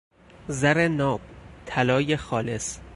[0.47, 1.21] زر ناب،
[1.65, 2.79] طلای خالص